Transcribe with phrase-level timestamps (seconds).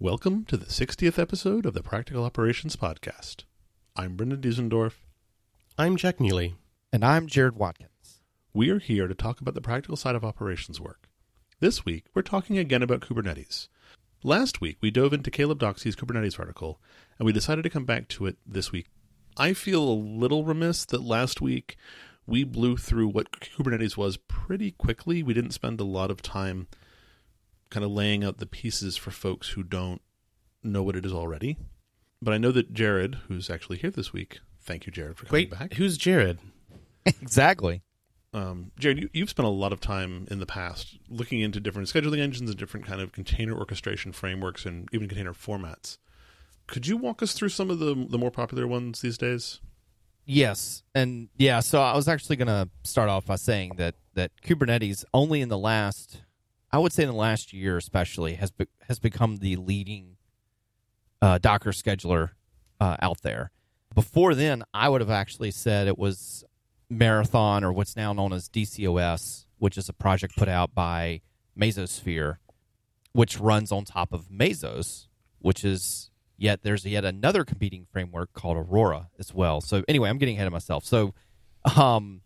[0.00, 3.42] Welcome to the 60th episode of the Practical Operations Podcast.
[3.96, 4.92] I'm Brendan Diesendorf.
[5.76, 6.54] I'm Jack Neely.
[6.92, 8.20] And I'm Jared Watkins.
[8.54, 11.08] We are here to talk about the practical side of operations work.
[11.58, 13.66] This week, we're talking again about Kubernetes.
[14.22, 16.80] Last week, we dove into Caleb Doxsey's Kubernetes article,
[17.18, 18.86] and we decided to come back to it this week.
[19.36, 21.76] I feel a little remiss that last week
[22.24, 25.24] we blew through what Kubernetes was pretty quickly.
[25.24, 26.68] We didn't spend a lot of time
[27.70, 30.00] kind of laying out the pieces for folks who don't
[30.62, 31.56] know what it is already.
[32.20, 35.42] But I know that Jared, who's actually here this week, thank you, Jared, for coming
[35.42, 35.74] Wait, back.
[35.74, 36.38] who's Jared?
[37.06, 37.82] exactly.
[38.34, 41.88] Um, Jared, you, you've spent a lot of time in the past looking into different
[41.88, 45.98] scheduling engines and different kind of container orchestration frameworks and even container formats.
[46.66, 49.60] Could you walk us through some of the the more popular ones these days?
[50.26, 51.60] Yes, and yeah.
[51.60, 55.48] So I was actually going to start off by saying that that Kubernetes only in
[55.48, 56.20] the last,
[56.70, 60.16] I would say in the last year especially, has be, has become the leading
[61.22, 62.30] uh, Docker scheduler
[62.80, 63.50] uh, out there.
[63.94, 66.44] Before then, I would have actually said it was
[66.90, 71.22] Marathon or what's now known as DCOS, which is a project put out by
[71.58, 72.36] Mesosphere,
[73.12, 75.08] which runs on top of Mesos,
[75.40, 79.60] which is yet there's yet another competing framework called Aurora as well.
[79.60, 80.84] So anyway, I'm getting ahead of myself.
[80.84, 81.14] So
[81.76, 82.20] um,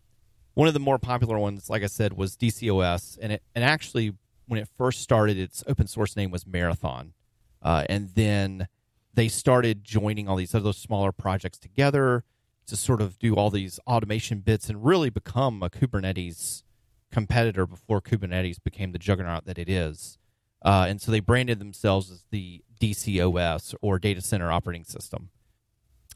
[0.54, 4.14] one of the more popular ones, like I said, was DCOS, and it and actually
[4.46, 7.14] when it first started, its open source name was Marathon,
[7.62, 8.68] uh, and then
[9.14, 12.24] they started joining all these other smaller projects together
[12.66, 16.62] to sort of do all these automation bits and really become a Kubernetes
[17.10, 20.18] competitor before Kubernetes became the juggernaut that it is.
[20.64, 25.30] Uh, and so they branded themselves as the DCOS or Data Center Operating System.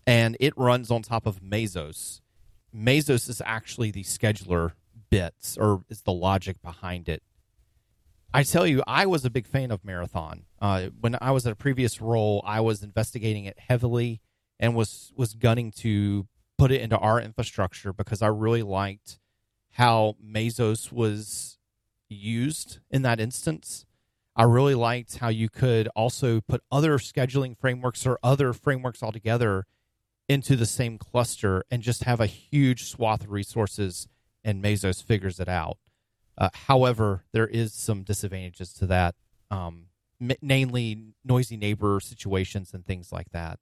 [0.07, 2.21] And it runs on top of Mesos.
[2.75, 4.73] Mesos is actually the scheduler
[5.11, 7.23] bits or is the logic behind it.
[8.37, 10.43] I tell you, I was a big fan of Marathon.
[10.61, 14.21] Uh, when I was at a previous role, I was investigating it heavily
[14.61, 16.27] and was was gunning to
[16.59, 19.19] put it into our infrastructure because I really liked
[19.73, 21.57] how Mesos was
[22.11, 23.87] used in that instance.
[24.37, 29.65] I really liked how you could also put other scheduling frameworks or other frameworks altogether
[30.29, 34.09] into the same cluster and just have a huge swath of resources
[34.45, 35.79] and Mesos figures it out.
[36.39, 39.15] Uh, however, there is some disadvantages to that,
[39.51, 39.87] um,
[40.21, 43.59] noisy neighbor situations and things like that.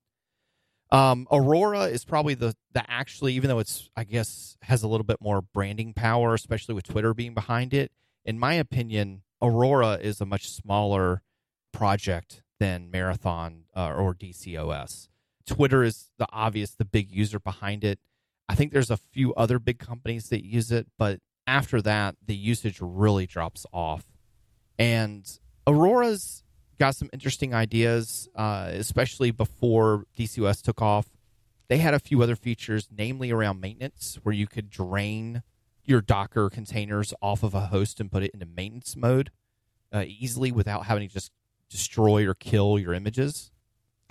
[0.91, 5.05] Um, Aurora is probably the the actually, even though it's I guess has a little
[5.05, 7.91] bit more branding power, especially with Twitter being behind it.
[8.25, 11.23] In my opinion, Aurora is a much smaller
[11.73, 15.09] project than Marathon uh, or DCOS.
[15.47, 17.99] Twitter is the obvious, the big user behind it.
[18.49, 22.35] I think there's a few other big companies that use it, but after that, the
[22.35, 24.05] usage really drops off.
[24.79, 25.27] And
[25.67, 26.43] Aurora's
[26.79, 31.07] got some interesting ideas, uh, especially before DCOS took off.
[31.69, 35.43] They had a few other features, namely around maintenance, where you could drain
[35.85, 39.31] your Docker containers off of a host and put it into maintenance mode
[39.93, 41.31] uh, easily without having to just
[41.69, 43.51] destroy or kill your images.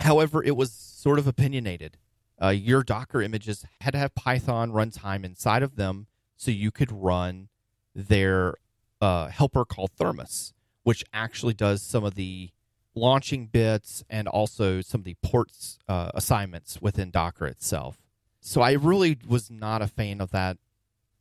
[0.00, 1.96] However, it was sort of opinionated.
[2.40, 6.06] Uh, your Docker images had to have Python runtime inside of them
[6.44, 7.48] so you could run
[7.94, 8.54] their
[9.00, 12.50] uh, helper called Thermos, which actually does some of the
[12.94, 17.96] launching bits and also some of the ports uh, assignments within Docker itself.
[18.40, 20.58] So I really was not a fan of that,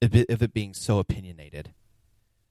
[0.01, 1.73] of it, being so opinionated.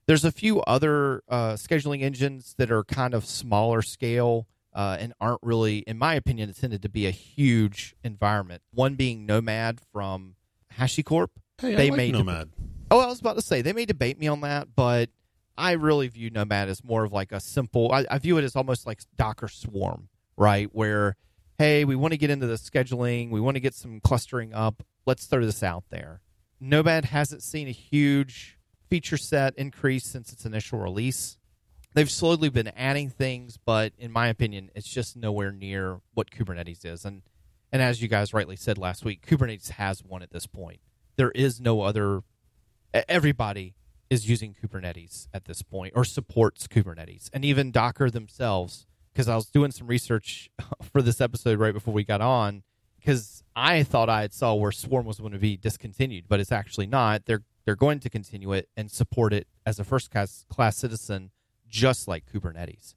[0.07, 5.13] There's a few other uh, scheduling engines that are kind of smaller scale uh, and
[5.21, 8.63] aren't really, in my opinion, intended to be a huge environment.
[8.73, 10.37] One being Nomad from
[10.79, 11.29] HashiCorp.
[11.63, 12.51] Hey, They I like made- Nomad.
[12.91, 15.09] Oh, I was about to say they may debate me on that, but
[15.57, 17.91] I really view Nomad as more of like a simple.
[17.91, 20.69] I, I view it as almost like Docker Swarm, right?
[20.75, 21.17] Where
[21.59, 24.83] hey, we want to get into the scheduling, we want to get some clustering up.
[25.07, 26.21] Let's throw this out there.
[26.61, 28.59] Nomad hasn't seen a huge
[28.91, 31.39] feature set increase since its initial release.
[31.95, 36.85] They've slowly been adding things, but in my opinion, it's just nowhere near what Kubernetes
[36.85, 37.05] is.
[37.05, 37.23] And
[37.73, 40.81] and as you guys rightly said last week, Kubernetes has one at this point.
[41.17, 42.23] There is no other
[43.09, 43.75] everybody
[44.11, 47.31] is using Kubernetes at this point or supports Kubernetes.
[47.33, 50.51] And even Docker themselves, because I was doing some research
[50.93, 52.63] for this episode right before we got on,
[52.99, 56.53] because I thought I had saw where Swarm was going to be discontinued, but it's
[56.53, 57.25] actually not.
[57.25, 61.31] They're they're going to continue it and support it as a first class, class citizen,
[61.69, 62.97] just like Kubernetes.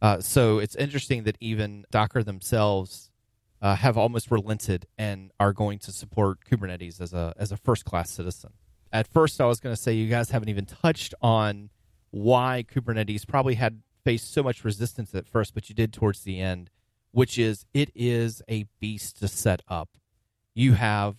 [0.00, 3.09] Uh, so it's interesting that even Docker themselves
[3.62, 7.84] uh, have almost relented and are going to support Kubernetes as a as a first
[7.84, 8.52] class citizen.
[8.92, 11.70] At first, I was going to say you guys haven't even touched on
[12.10, 16.40] why Kubernetes probably had faced so much resistance at first, but you did towards the
[16.40, 16.70] end,
[17.12, 19.90] which is it is a beast to set up.
[20.54, 21.16] You have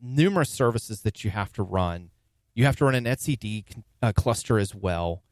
[0.00, 2.10] numerous services that you have to run.
[2.54, 3.64] You have to run an etcd
[4.00, 5.22] uh, cluster as well.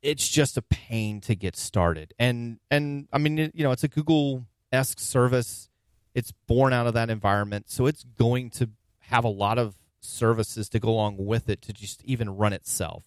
[0.00, 3.88] It's just a pain to get started, and and I mean, you know, it's a
[3.88, 5.68] Google esque service.
[6.14, 8.70] It's born out of that environment, so it's going to
[9.00, 13.04] have a lot of services to go along with it to just even run itself.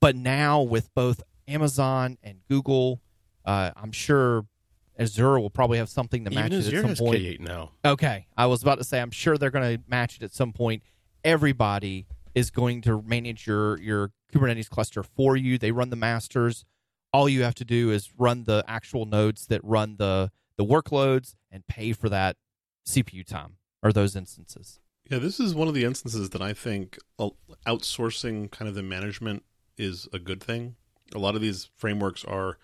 [0.00, 3.00] But now with both Amazon and Google,
[3.44, 4.44] uh, I'm sure
[4.98, 7.22] Azure will probably have something to match Even it Azure at some point.
[7.22, 7.70] K8 now.
[7.84, 10.52] Okay, I was about to say I'm sure they're going to match it at some
[10.52, 10.82] point.
[11.24, 15.58] Everybody is going to manage your your Kubernetes cluster for you.
[15.58, 16.64] They run the masters.
[17.12, 21.34] All you have to do is run the actual nodes that run the the workloads
[21.50, 22.36] and pay for that
[22.86, 24.80] CPU time or those instances.
[25.10, 26.98] Yeah, this is one of the instances that I think
[27.66, 29.44] outsourcing kind of the management
[29.78, 30.76] is a good thing.
[31.14, 32.58] A lot of these frameworks are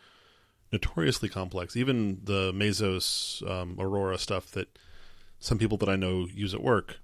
[0.72, 1.76] notoriously complex.
[1.76, 4.78] Even the Mesos um, Aurora stuff that
[5.38, 6.98] some people that I know use at work.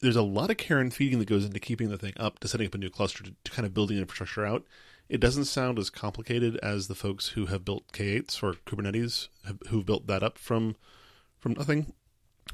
[0.00, 2.48] There's a lot of care and feeding that goes into keeping the thing up, to
[2.48, 4.64] setting up a new cluster, to, to kind of building infrastructure out.
[5.10, 9.58] It doesn't sound as complicated as the folks who have built K8s or Kubernetes, have,
[9.68, 10.76] who've built that up from
[11.40, 11.92] from nothing.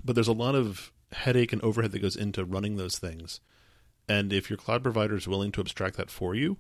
[0.03, 3.41] But there's a lot of headache and overhead that goes into running those things.
[4.09, 6.57] And if your cloud provider is willing to abstract that for you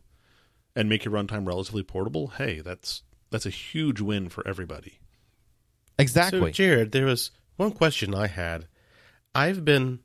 [0.74, 4.98] and make your runtime relatively portable, hey, that's that's a huge win for everybody.
[5.98, 6.40] Exactly.
[6.40, 8.66] So, Jared, there was one question I had.
[9.34, 10.00] I've been,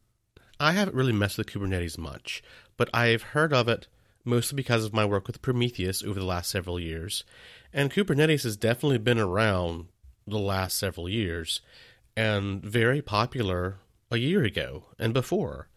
[0.58, 2.42] I haven't really messed with Kubernetes much,
[2.78, 3.88] but I've heard of it
[4.24, 7.24] mostly because of my work with Prometheus over the last several years.
[7.74, 9.88] And Kubernetes has definitely been around
[10.28, 11.62] the last several years
[12.16, 13.78] and very popular
[14.10, 15.70] a year ago and before.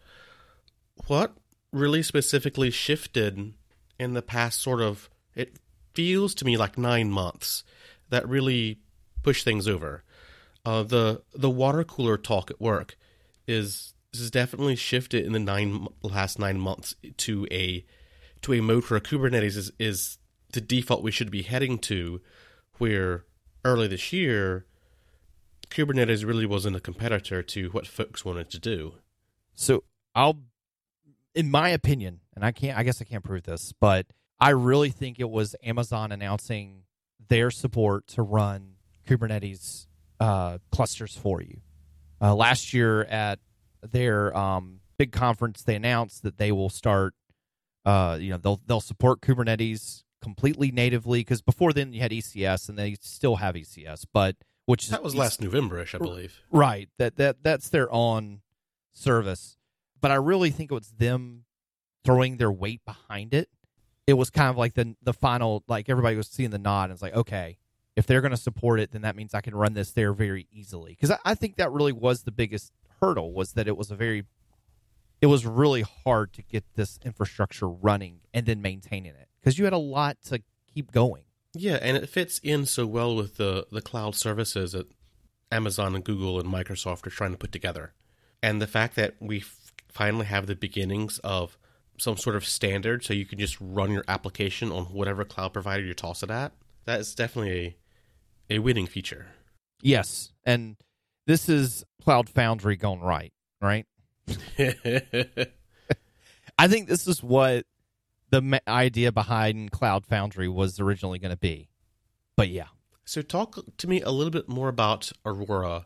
[1.07, 1.35] What
[1.71, 3.53] really specifically shifted
[3.99, 5.57] in the past sort of, it
[5.93, 7.63] feels to me like nine months
[8.09, 8.79] that really
[9.23, 10.03] pushed things over?
[10.65, 12.97] Uh, the the water cooler talk at work
[13.47, 17.85] is has definitely shifted in the nine last nine months to a
[18.45, 20.19] to a mode where Kubernetes is, is
[20.53, 22.21] the default we should be heading to,
[22.77, 23.25] where
[23.63, 24.65] early this year
[25.69, 28.93] Kubernetes really wasn't a competitor to what folks wanted to do.
[29.55, 29.83] So
[30.13, 30.37] I'll,
[31.33, 34.05] in my opinion, and I can't, I guess I can't prove this, but
[34.39, 36.83] I really think it was Amazon announcing
[37.27, 38.75] their support to run
[39.07, 39.87] Kubernetes
[40.19, 41.61] uh, clusters for you.
[42.21, 43.39] Uh, last year at
[43.81, 47.15] their um, big conference, they announced that they will start.
[47.85, 52.67] Uh, you know, they'll they'll support Kubernetes completely natively because before then you had ECS
[52.67, 54.35] and they still have ECS, but
[54.65, 56.41] which That was is last Novemberish, I believe.
[56.51, 56.89] Right.
[56.97, 58.41] That that that's their own
[58.93, 59.57] service.
[60.01, 61.45] But I really think it was them
[62.03, 63.49] throwing their weight behind it.
[64.07, 66.93] It was kind of like the the final like everybody was seeing the nod and
[66.93, 67.57] it's like, okay,
[67.95, 70.91] if they're gonna support it, then that means I can run this there very easily.
[70.93, 73.95] Because I, I think that really was the biggest hurdle was that it was a
[73.95, 74.25] very
[75.25, 79.27] it was really hard to get this infrastructure running and then maintaining it.
[79.41, 81.23] Because you had a lot to keep going.
[81.55, 84.85] Yeah, and it fits in so well with the the cloud services that
[85.51, 87.93] Amazon and Google and Microsoft are trying to put together.
[88.43, 91.57] And the fact that we f- finally have the beginnings of
[91.97, 95.83] some sort of standard so you can just run your application on whatever cloud provider
[95.83, 96.51] you toss it at,
[96.83, 97.77] that is definitely
[98.47, 99.25] a, a winning feature.
[99.81, 100.33] Yes.
[100.45, 100.75] And
[101.25, 103.87] this is Cloud Foundry gone right, right?
[106.57, 107.65] I think this is what
[108.29, 111.69] the idea behind Cloud Foundry was originally going to be.
[112.35, 112.67] But yeah,
[113.05, 115.85] So, talk to me a little bit more about Aurora.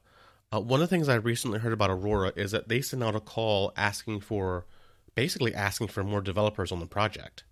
[0.52, 3.16] Uh, one of the things I recently heard about Aurora is that they sent out
[3.16, 4.66] a call asking for,
[5.14, 7.44] basically asking for more developers on the project.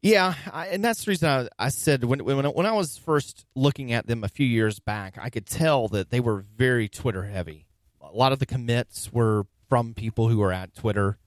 [0.00, 3.44] yeah, I, and that's the reason I, I said when when when I was first
[3.54, 7.24] looking at them a few years back, I could tell that they were very Twitter
[7.24, 7.66] heavy.
[8.00, 11.18] A lot of the commits were from people who were at Twitter.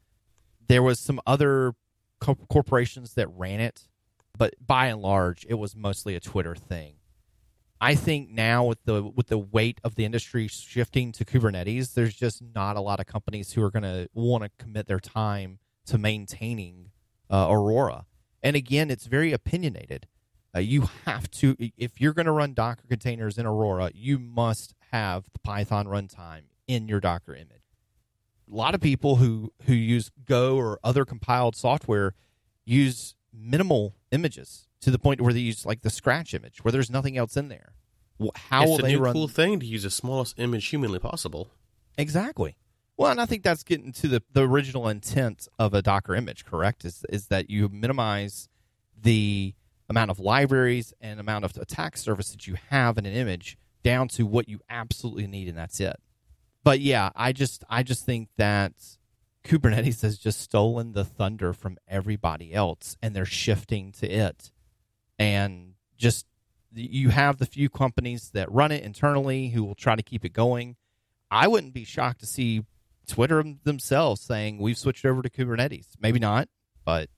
[0.67, 1.74] There was some other
[2.19, 3.88] co- corporations that ran it,
[4.38, 6.96] but by and large, it was mostly a Twitter thing.
[7.81, 12.13] I think now with the with the weight of the industry shifting to Kubernetes, there's
[12.13, 15.60] just not a lot of companies who are going to want to commit their time
[15.86, 16.91] to maintaining
[17.29, 18.05] uh, Aurora.
[18.43, 20.08] And again, it's very opinionated.
[20.53, 24.74] Uh, you have to if you're going to run Docker containers in Aurora, you must
[24.91, 27.69] have the Python runtime in your Docker image.
[28.51, 32.15] A lot of people who who use Go or other compiled software
[32.65, 36.89] use minimal images to the point where they use like the scratch image where there's
[36.89, 37.74] nothing else in there.
[38.36, 41.00] How it's will a they new run cool thing to use the smallest image humanly
[41.00, 41.51] possible.
[41.98, 42.56] Exactly.
[42.98, 46.44] Well, and I think that's getting to the, the original intent of a Docker image,
[46.44, 46.84] correct?
[46.84, 48.50] Is is that you minimize
[49.01, 49.53] the
[49.88, 54.08] amount of libraries and amount of attack surface that you have in an image down
[54.10, 55.96] to what you absolutely need and that's it.
[56.63, 58.74] But yeah, I just I just think that
[59.44, 64.51] Kubernetes has just stolen the thunder from everybody else and they're shifting to it.
[65.18, 66.25] And just
[66.74, 70.34] you have the few companies that run it internally who will try to keep it
[70.34, 70.75] going.
[71.32, 72.63] I wouldn't be shocked to see
[73.08, 75.88] Twitter themselves saying we've switched over to Kubernetes.
[76.00, 76.48] Maybe not,
[76.86, 77.10] but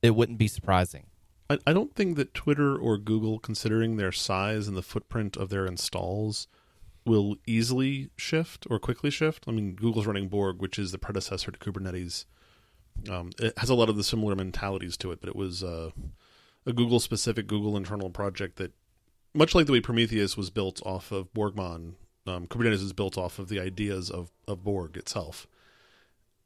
[0.00, 1.06] it wouldn't be surprising.
[1.50, 5.48] I, I don't think that Twitter or Google, considering their size and the footprint of
[5.48, 6.46] their installs,
[7.04, 9.44] will easily shift or quickly shift.
[9.48, 12.26] I mean, Google's running Borg, which is the predecessor to Kubernetes.
[13.10, 15.90] Um, it has a lot of the similar mentalities to it, but it was uh,
[16.66, 18.72] a Google specific, Google internal project that,
[19.34, 21.94] much like the way Prometheus was built off of Borgmon,
[22.26, 25.46] um, Kubernetes is built off of the ideas of, of Borg itself.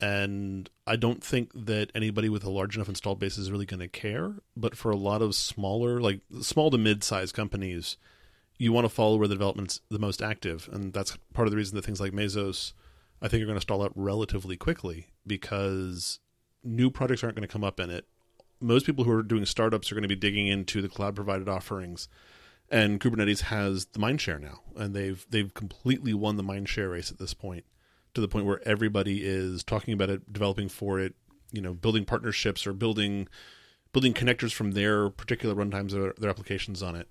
[0.01, 3.81] And I don't think that anybody with a large enough installed base is really going
[3.81, 4.35] to care.
[4.55, 7.97] But for a lot of smaller, like small to mid sized companies,
[8.59, 10.69] you want to follow where the development's the most active.
[10.73, 12.73] And that's part of the reason that things like Mesos,
[13.21, 16.21] I think, are going to stall out relatively quickly because
[16.65, 18.07] new projects aren't going to come up in it.
[18.61, 21.49] Most people who are doing startups are going to be digging into the cloud provided
[21.49, 22.09] offerings
[22.69, 26.91] and Kubernetes has the mind share now, and they've they've completely won the mind share
[26.91, 27.65] race at this point,
[28.15, 31.15] to the point where everybody is talking about it, developing for it,
[31.53, 33.29] you know, building partnerships or building
[33.93, 37.09] building connectors from their particular runtimes or their applications on it.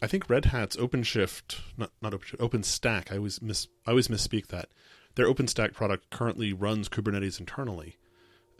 [0.00, 3.12] I think Red Hat's OpenShift, not not OpenShift, OpenStack.
[3.12, 4.68] I always miss I always misspeak that.
[5.14, 7.96] Their OpenStack product currently runs Kubernetes internally,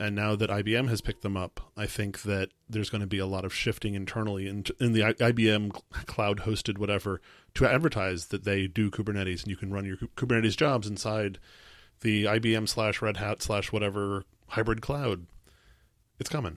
[0.00, 3.18] and now that IBM has picked them up, I think that there's going to be
[3.18, 5.70] a lot of shifting internally in, in the IBM
[6.06, 7.20] cloud hosted whatever
[7.54, 11.38] to advertise that they do Kubernetes and you can run your Kubernetes jobs inside
[12.00, 15.26] the IBM slash Red Hat slash whatever hybrid cloud.
[16.20, 16.56] It's coming.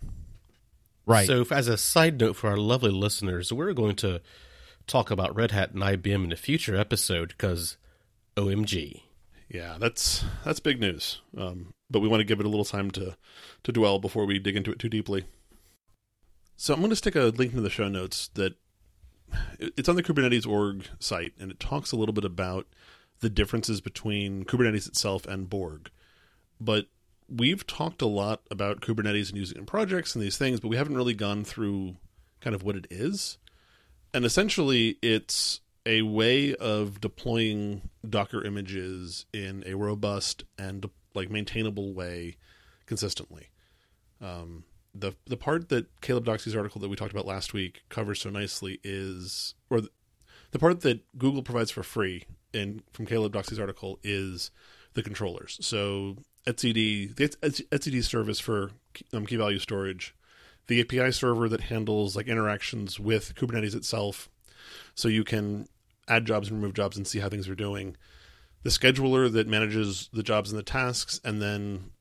[1.07, 1.25] Right.
[1.25, 4.21] So, if, as a side note for our lovely listeners, we're going to
[4.87, 7.77] talk about Red Hat and IBM in a future episode because
[8.35, 9.01] OMG.
[9.49, 11.21] Yeah, that's that's big news.
[11.37, 13.17] Um, but we want to give it a little time to
[13.63, 15.25] to dwell before we dig into it too deeply.
[16.55, 18.55] So I'm going to stick a link into the show notes that
[19.59, 22.67] it's on the Kubernetes org site, and it talks a little bit about
[23.19, 25.89] the differences between Kubernetes itself and Borg.
[26.59, 26.87] But
[27.27, 30.67] we've talked a lot about Kubernetes and using it in projects and these things, but
[30.67, 31.95] we haven't really gone through
[32.41, 33.37] kind of what it is.
[34.13, 41.93] And essentially, it's a way of deploying Docker images in a robust and like maintainable
[41.93, 42.37] way
[42.85, 43.49] consistently.
[44.21, 48.21] Um, the the part that Caleb Doxsey's article that we talked about last week covers
[48.21, 49.89] so nicely is, or the,
[50.51, 54.51] the part that Google provides for free in from Caleb Doxsey's article is
[54.93, 55.57] the controllers.
[55.61, 58.71] So etcd, the etcd service for
[59.13, 60.13] um, key value storage,
[60.71, 64.29] the API server that handles like interactions with Kubernetes itself,
[64.95, 65.67] so you can
[66.07, 67.97] add jobs and remove jobs and see how things are doing.
[68.63, 71.91] The scheduler that manages the jobs and the tasks, and then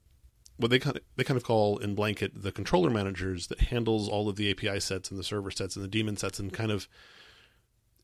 [0.56, 4.08] what they kind of they kind of call in blanket the controller managers that handles
[4.08, 6.70] all of the API sets and the server sets and the daemon sets and kind
[6.70, 6.86] of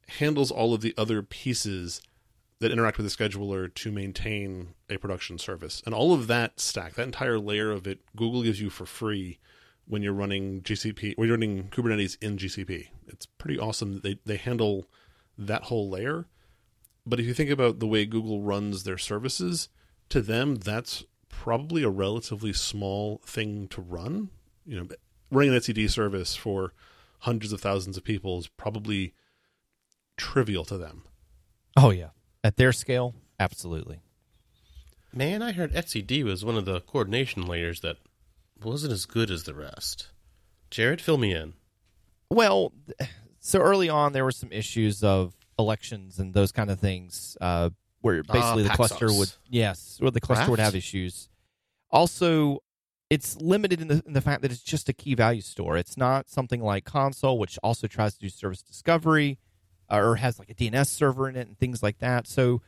[0.08, 2.00] handles all of the other pieces
[2.58, 5.80] that interact with the scheduler to maintain a production service.
[5.86, 9.38] And all of that stack, that entire layer of it, Google gives you for free
[9.86, 12.88] when you're running GCP, when you're running Kubernetes in GCP.
[13.08, 14.88] It's pretty awesome that they, they handle
[15.38, 16.26] that whole layer.
[17.04, 19.68] But if you think about the way Google runs their services,
[20.08, 24.30] to them, that's probably a relatively small thing to run.
[24.64, 24.88] You know,
[25.30, 26.72] running an etcd service for
[27.20, 29.14] hundreds of thousands of people is probably
[30.16, 31.04] trivial to them.
[31.76, 32.10] Oh yeah,
[32.42, 34.00] at their scale, absolutely.
[35.12, 37.98] Man, I heard etcd was one of the coordination layers that
[38.64, 40.08] wasn't as good as the rest.
[40.70, 41.54] Jared, fill me in.
[42.30, 42.72] Well,
[43.40, 47.70] so early on there were some issues of elections and those kind of things uh,
[48.00, 51.28] where ah, basically uh, the cluster would yes where the cluster would have issues.
[51.90, 52.62] Also
[53.08, 55.76] it's limited in the, in the fact that it's just a key value store.
[55.76, 59.38] It's not something like Consul, which also tries to do service discovery
[59.90, 62.26] uh, or has like a dns server in it and things like that.
[62.26, 62.62] So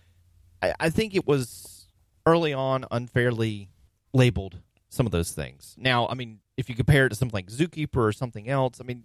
[0.62, 1.88] I, I think it was
[2.24, 3.70] early on unfairly
[4.12, 7.46] labeled some of those things now i mean if you compare it to something like
[7.46, 9.04] zookeeper or something else i mean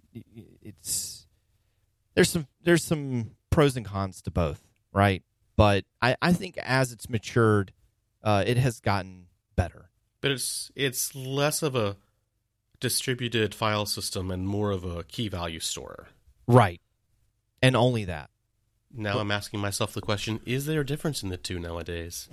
[0.62, 1.24] it's
[2.14, 4.60] there's some there's some pros and cons to both,
[4.92, 5.22] right?
[5.56, 7.72] But I, I think as it's matured,
[8.22, 9.26] uh, it has gotten
[9.56, 9.90] better.
[10.20, 11.96] But it's it's less of a
[12.80, 16.08] distributed file system and more of a key value store.
[16.46, 16.80] Right.
[17.62, 18.30] And only that.
[18.96, 22.28] Now I'm asking myself the question, is there a difference in the two nowadays?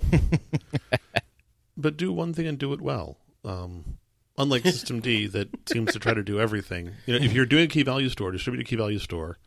[1.76, 3.16] but do one thing and do it well.
[3.44, 3.98] Um,
[4.38, 6.92] Unlike systemd, that seems to try to do everything.
[7.06, 9.38] You know, if you're doing a key value store, distributed key value store,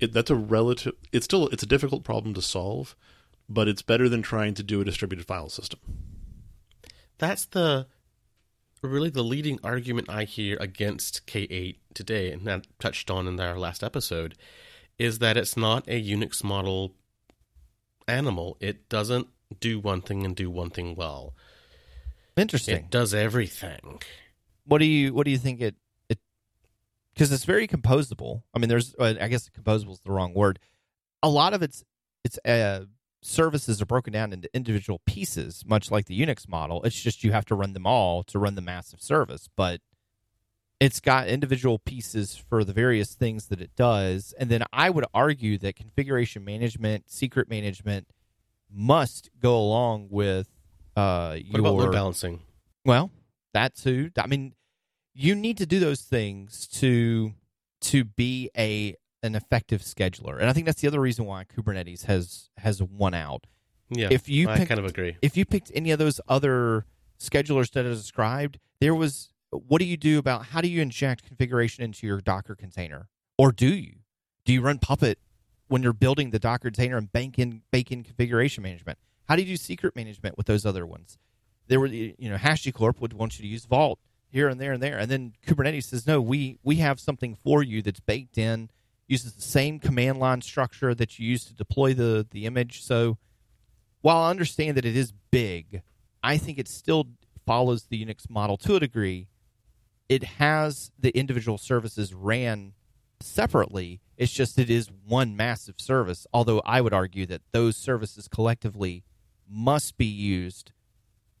[0.00, 0.94] it, that's a relative.
[1.12, 2.96] It's still it's a difficult problem to solve,
[3.48, 5.80] but it's better than trying to do a distributed file system.
[7.18, 7.86] That's the
[8.80, 13.58] really the leading argument I hear against K8 today, and that touched on in our
[13.58, 14.36] last episode,
[14.98, 16.94] is that it's not a Unix model
[18.06, 18.56] animal.
[18.60, 19.28] It doesn't
[19.60, 21.34] do one thing and do one thing well.
[22.38, 22.84] Interesting.
[22.84, 24.00] It does everything.
[24.68, 25.74] what do you what do you think it
[26.08, 26.18] it
[27.12, 30.58] because it's very composable i mean there's uh, i guess composable is the wrong word
[31.22, 31.82] a lot of its
[32.24, 32.84] its uh,
[33.22, 37.32] services are broken down into individual pieces much like the unix model it's just you
[37.32, 39.80] have to run them all to run the massive service but
[40.78, 45.06] it's got individual pieces for the various things that it does and then i would
[45.12, 48.06] argue that configuration management secret management
[48.70, 50.57] must go along with
[50.98, 52.40] uh What your about load balancing?
[52.84, 53.10] well,
[53.54, 54.10] that too.
[54.18, 54.54] I mean,
[55.14, 57.32] you need to do those things to
[57.82, 62.04] to be a an effective scheduler, and I think that's the other reason why Kubernetes
[62.04, 63.46] has has won out.
[63.90, 65.16] Yeah, If you I kind of agree.
[65.22, 66.84] If you picked any of those other
[67.18, 71.24] schedulers that I described, there was what do you do about how do you inject
[71.26, 73.94] configuration into your Docker container, or do you
[74.44, 75.18] do you run Puppet
[75.68, 78.98] when you're building the Docker container and bank in bake in configuration management?
[79.28, 81.18] How do you do secret management with those other ones?
[81.66, 83.98] There were you know HashiCorp would want you to use Vault
[84.30, 87.62] here and there and there, and then Kubernetes says no, we we have something for
[87.62, 88.70] you that's baked in,
[89.06, 92.82] uses the same command line structure that you use to deploy the the image.
[92.82, 93.18] So
[94.00, 95.82] while I understand that it is big,
[96.22, 97.08] I think it still
[97.44, 99.28] follows the Unix model to a degree.
[100.08, 102.72] It has the individual services ran
[103.20, 104.00] separately.
[104.16, 106.26] It's just it is one massive service.
[106.32, 109.04] Although I would argue that those services collectively
[109.48, 110.72] must be used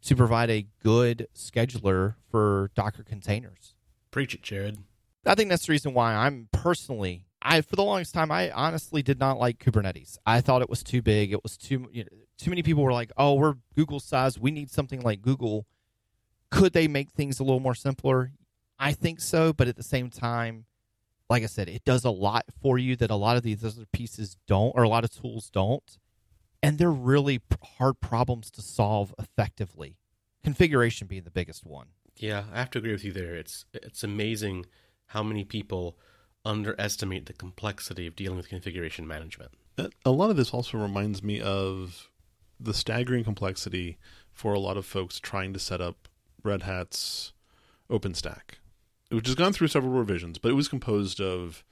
[0.02, 3.74] to provide a good scheduler for Docker containers.
[4.10, 4.78] Preach it, Jared.
[5.26, 9.02] I think that's the reason why I'm personally I for the longest time I honestly
[9.02, 10.18] did not like Kubernetes.
[10.26, 11.32] I thought it was too big.
[11.32, 14.38] It was too you know, too many people were like, "Oh, we're Google size.
[14.38, 15.66] We need something like Google."
[16.50, 18.32] Could they make things a little more simpler?
[18.78, 20.64] I think so, but at the same time,
[21.28, 23.84] like I said, it does a lot for you that a lot of these other
[23.92, 25.98] pieces don't or a lot of tools don't.
[26.62, 27.40] And they're really
[27.78, 29.96] hard problems to solve effectively.
[30.42, 31.88] Configuration being the biggest one.
[32.16, 33.34] Yeah, I have to agree with you there.
[33.36, 34.66] It's it's amazing
[35.06, 35.96] how many people
[36.44, 39.52] underestimate the complexity of dealing with configuration management.
[39.76, 42.10] Uh, A lot of this also reminds me of
[42.58, 43.98] the staggering complexity
[44.32, 46.08] for a lot of folks trying to set up
[46.42, 47.32] Red Hat's
[47.90, 48.58] OpenStack,
[49.10, 51.64] which has gone through several revisions, but it was composed of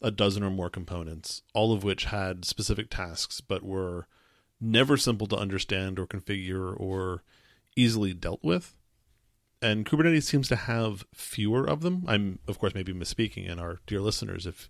[0.00, 4.06] a dozen or more components, all of which had specific tasks, but were
[4.62, 7.22] never simple to understand or configure or
[7.76, 8.74] easily dealt with.
[9.60, 12.04] And Kubernetes seems to have fewer of them.
[12.06, 14.68] I'm, of course, maybe misspeaking, and our dear listeners, if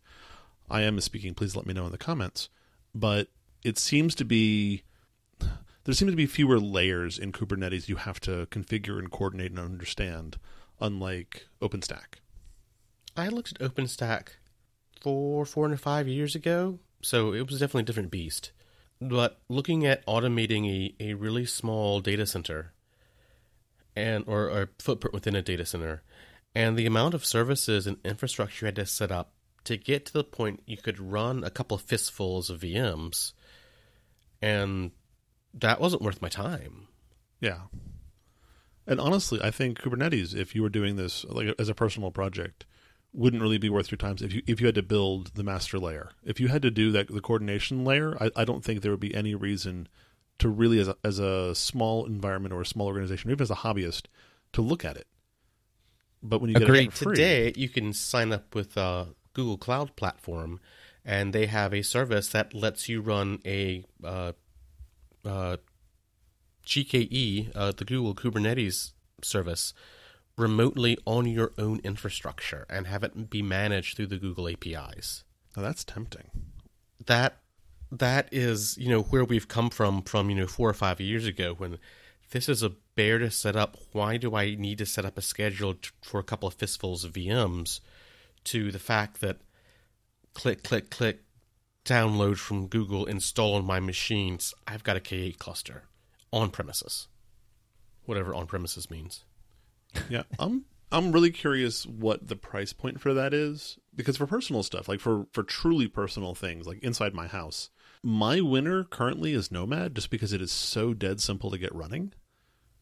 [0.68, 2.48] I am misspeaking, please let me know in the comments.
[2.94, 3.28] But
[3.64, 4.82] it seems to be
[5.84, 9.58] there seem to be fewer layers in Kubernetes you have to configure and coordinate and
[9.58, 10.38] understand,
[10.80, 12.20] unlike OpenStack.
[13.16, 14.28] I looked at OpenStack
[15.00, 18.52] four, four and five years ago, so it was definitely a different beast.
[19.08, 22.72] But looking at automating a, a really small data center
[23.96, 26.02] and or, a footprint within a data center,
[26.54, 29.32] and the amount of services and infrastructure you had to set up
[29.64, 33.32] to get to the point you could run a couple of fistfuls of VMs,
[34.40, 34.92] and
[35.54, 36.86] that wasn't worth my time.
[37.40, 37.62] Yeah.
[38.86, 42.66] And honestly, I think Kubernetes, if you were doing this like as a personal project,
[43.12, 45.78] wouldn't really be worth your time if you if you had to build the master
[45.78, 46.10] layer.
[46.24, 49.00] If you had to do that the coordination layer, I, I don't think there would
[49.00, 49.88] be any reason
[50.38, 53.50] to really as a, as a small environment or a small organization, or even as
[53.50, 54.06] a hobbyist,
[54.52, 55.06] to look at it.
[56.22, 56.88] But when you get Agreed.
[56.88, 60.60] it for free, Today, you can sign up with uh, Google Cloud Platform,
[61.04, 64.32] and they have a service that lets you run a uh,
[65.24, 65.56] uh,
[66.64, 69.74] GKE, uh, the Google Kubernetes service,
[70.36, 75.24] remotely on your own infrastructure and have it be managed through the Google APIs.
[75.56, 76.30] now oh, that's tempting.
[77.06, 77.38] That
[77.90, 81.26] that is you know where we've come from from you know four or five years
[81.26, 81.78] ago when
[82.30, 83.76] this is a bear to set up.
[83.92, 87.04] Why do I need to set up a schedule t- for a couple of fistfuls
[87.04, 87.80] of VMs?
[88.44, 89.38] To the fact that
[90.34, 91.20] click click click
[91.84, 94.54] download from Google install on my machines.
[94.66, 95.84] I've got a K8 cluster
[96.32, 97.08] on premises,
[98.04, 99.24] whatever on premises means.
[100.08, 104.62] Yeah, I'm I'm really curious what the price point for that is because for personal
[104.62, 107.70] stuff, like for for truly personal things, like inside my house,
[108.02, 112.12] my winner currently is Nomad just because it is so dead simple to get running.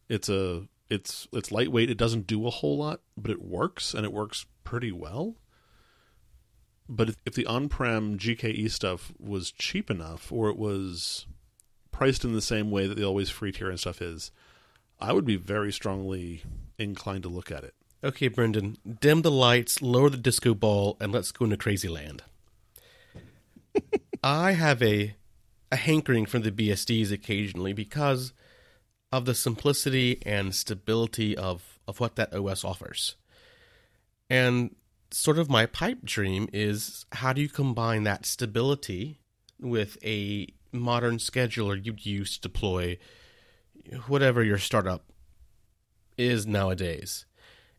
[0.08, 1.90] It's a It's it's lightweight.
[1.90, 5.36] It doesn't do a whole lot, but it works and it works pretty well.
[6.88, 11.26] But if, if the on-prem GKE stuff was cheap enough, or it was
[11.92, 14.32] priced in the same way that the always free tier and stuff is,
[14.98, 16.42] I would be very strongly
[16.88, 17.74] inclined to look at it.
[18.02, 22.22] Okay, Brendan, dim the lights, lower the disco ball, and let's go into crazy land.
[24.22, 25.14] I have a
[25.72, 28.32] a hankering for the BSDs occasionally because
[29.12, 33.16] of the simplicity and stability of, of what that OS offers.
[34.28, 34.74] And
[35.10, 39.20] sort of my pipe dream is how do you combine that stability
[39.60, 42.96] with a modern scheduler you'd use to deploy
[44.06, 45.04] whatever your startup
[46.20, 47.26] is nowadays.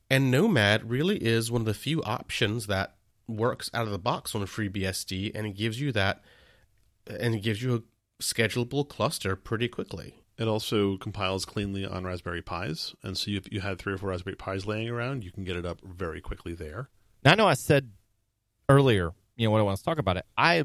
[0.10, 2.96] And Nomad really is one of the few options that
[3.28, 6.22] works out of the box on a FreeBSD and it gives you that
[7.08, 10.16] and it gives you a schedulable cluster pretty quickly.
[10.38, 14.10] It also compiles cleanly on Raspberry Pis, and so if you had three or four
[14.10, 16.90] Raspberry Pis laying around, you can get it up very quickly there.
[17.24, 17.92] Now, I know I said
[18.68, 20.64] earlier, you know, when I want to talk about it, I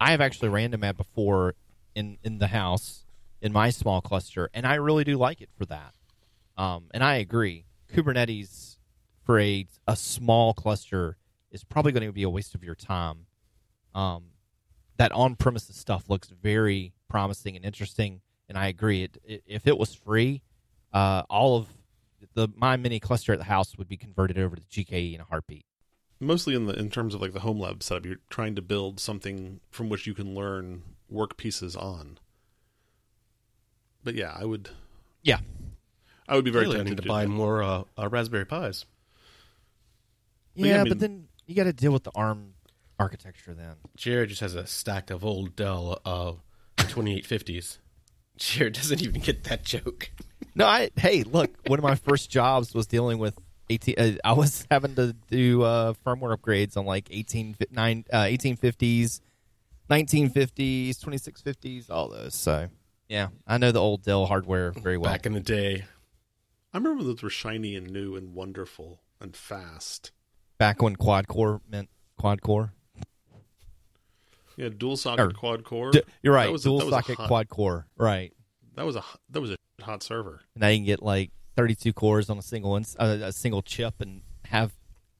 [0.00, 1.54] I have actually ran Nomad before
[1.94, 3.04] in in the house
[3.42, 5.94] in my small cluster, and I really do like it for that.
[6.56, 8.78] Um, and I agree, Kubernetes
[9.24, 11.16] for a a small cluster
[11.50, 13.26] is probably going to be a waste of your time.
[13.94, 14.24] Um,
[14.98, 19.04] that on premises stuff looks very promising and interesting, and I agree.
[19.04, 20.42] It, it if it was free,
[20.92, 21.68] uh, all of
[22.34, 25.24] the my mini cluster at the house would be converted over to GKE in a
[25.24, 25.66] heartbeat.
[26.18, 29.00] Mostly in the in terms of like the home lab setup, you're trying to build
[29.00, 32.18] something from which you can learn work pieces on.
[34.02, 34.70] But yeah, I would.
[35.22, 35.40] Yeah,
[36.28, 37.28] I would be very Really, tempted need to buy that.
[37.28, 38.84] more uh, uh, Raspberry Pis.
[40.56, 42.54] But yeah, yeah, I but then you got to deal with the ARM
[42.98, 43.54] architecture.
[43.54, 46.32] Then Jared just has a stack of old Dell uh,
[46.78, 47.78] 2850s.
[48.38, 50.10] Jared doesn't even get that joke.
[50.54, 53.38] no, I hey, look, one of my first jobs was dealing with
[53.70, 53.94] 18.
[53.98, 59.20] Uh, I was having to do uh, firmware upgrades on like 18 nine, uh, 1850s,
[59.90, 62.34] 1950s, 2650s, all those.
[62.34, 62.68] So
[63.08, 65.10] yeah, I know the old Dell hardware very well.
[65.12, 65.84] Back in the day.
[66.76, 70.12] I remember those were shiny and new and wonderful and fast.
[70.58, 72.74] Back when quad core meant quad core.
[74.58, 75.90] Yeah, dual socket Or- quad core.
[75.90, 77.86] D- you're right, That was a- dual socket hot- quad core.
[77.96, 78.34] Right.
[78.74, 80.42] That was a that was a hot server.
[80.54, 83.62] and now you can get like 32 cores on a single ins- uh, a single
[83.62, 84.74] chip and have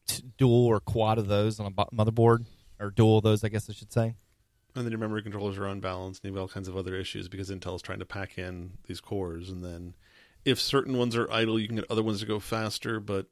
[0.06, 2.44] t- dual or quad of those on a bo- motherboard
[2.78, 4.14] or dual of those I guess I should say.
[4.74, 7.28] And then your memory controllers are unbalanced, and you have all kinds of other issues
[7.30, 9.48] because Intel is trying to pack in these cores.
[9.48, 9.94] And then,
[10.46, 13.26] if certain ones are idle, you can get other ones to go faster, but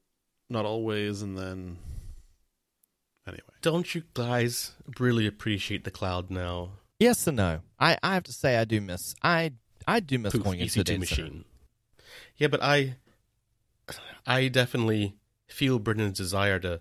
[0.51, 1.23] not always.
[1.23, 1.79] And then,
[3.27, 6.71] anyway, Don't you guys really appreciate the cloud now?
[6.99, 7.61] Yes and no.
[7.79, 9.53] I, I have to say I do miss I
[9.87, 11.23] I do miss Poof, going into the EC2 data center.
[11.23, 11.45] machine.
[12.37, 12.97] Yeah, but I,
[14.27, 15.15] I definitely
[15.49, 16.81] feel Brendan's desire to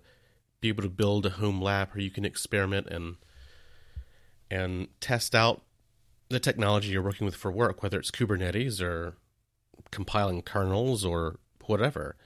[0.60, 3.16] be able to build a home lab where you can experiment and
[4.50, 5.62] and test out
[6.28, 9.14] the technology you're working with for work, whether it's Kubernetes or
[9.90, 12.16] compiling kernels or whatever.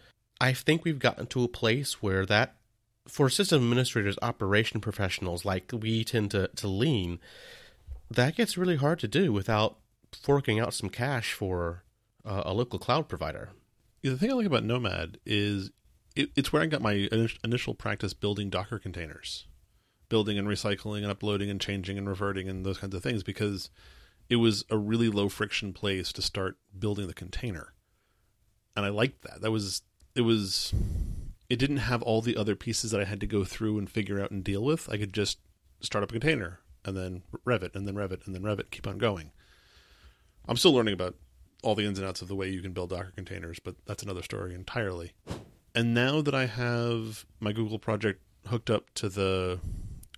[0.40, 2.56] I think we've gotten to a place where that,
[3.06, 7.18] for system administrators, operation professionals like we tend to, to lean,
[8.11, 9.78] that gets really hard to do without
[10.12, 11.82] forking out some cash for
[12.24, 13.50] uh, a local cloud provider.
[14.02, 15.70] The thing I like about Nomad is
[16.14, 17.08] it, it's where I got my
[17.42, 19.46] initial practice building Docker containers,
[20.08, 23.70] building and recycling and uploading and changing and reverting and those kinds of things because
[24.28, 27.72] it was a really low friction place to start building the container,
[28.76, 29.40] and I liked that.
[29.40, 29.82] That was
[30.14, 30.74] it was
[31.48, 34.20] it didn't have all the other pieces that I had to go through and figure
[34.20, 34.88] out and deal with.
[34.90, 35.38] I could just
[35.80, 38.60] start up a container and then rev it and then rev it and then rev
[38.60, 39.32] it, keep on going.
[40.46, 41.14] I'm still learning about
[41.62, 44.02] all the ins and outs of the way you can build Docker containers, but that's
[44.02, 45.12] another story entirely.
[45.74, 49.60] And now that I have my Google project hooked up to the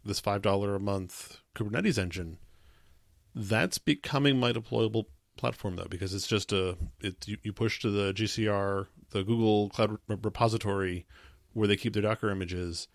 [0.04, 2.38] this five dollar a month Kubernetes engine,
[3.34, 7.90] that's becoming my deployable platform though, because it's just a it you, you push to
[7.90, 11.06] the GCR, the Google Cloud Repository,
[11.52, 12.88] where they keep their Docker images,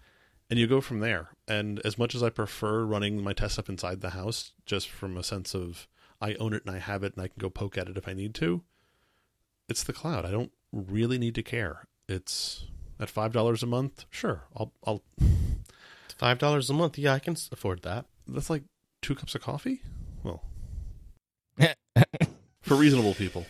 [0.49, 1.29] and you go from there.
[1.47, 5.17] And as much as I prefer running my test up inside the house, just from
[5.17, 5.87] a sense of
[6.21, 8.07] I own it and I have it and I can go poke at it if
[8.07, 8.63] I need to.
[9.67, 10.25] It's the cloud.
[10.25, 11.87] I don't really need to care.
[12.07, 12.65] It's
[12.99, 14.05] at five dollars a month.
[14.09, 14.71] Sure, I'll.
[14.85, 15.03] I'll.
[16.17, 18.05] Five dollars a month, yeah, I can afford that.
[18.25, 18.63] That's like
[19.01, 19.81] two cups of coffee.
[20.25, 20.41] Well,
[22.61, 23.45] for reasonable people,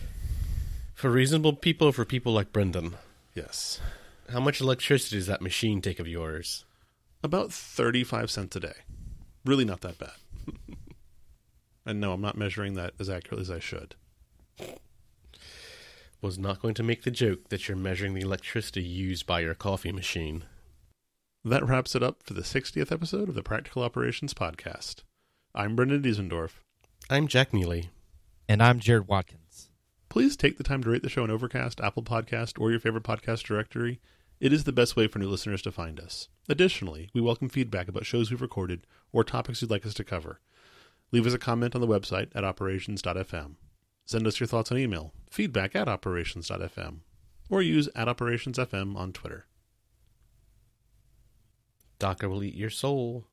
[0.94, 2.96] For reasonable people, for people like Brendan,
[3.34, 3.80] yes,
[4.30, 6.66] how much electricity does that machine take of yours?
[7.24, 8.74] about thirty-five cents a day.
[9.46, 10.12] Really, not that bad.
[11.86, 13.96] and no, I'm not measuring that as accurately as I should.
[16.22, 19.56] was not going to make the joke that you're measuring the electricity used by your
[19.56, 20.44] coffee machine.
[21.44, 25.04] That wraps it up for the 60th episode of the Practical Operations Podcast.
[25.54, 26.52] I'm Brendan Diesendorf.
[27.08, 27.92] I'm Jack Neely.
[28.50, 29.70] And I'm Jared Watkins.
[30.10, 33.04] Please take the time to rate the show on Overcast, Apple Podcast, or your favorite
[33.04, 34.02] podcast directory.
[34.40, 36.30] It is the best way for new listeners to find us.
[36.50, 40.40] Additionally, we welcome feedback about shows we've recorded or topics you'd like us to cover.
[41.12, 43.54] Leave us a comment on the website at operations.fm.
[44.08, 47.02] Send us your thoughts on email, feedback at operations.fm,
[47.52, 49.46] or use at operationsfm on Twitter.
[52.00, 53.28] Docker will eat your soul.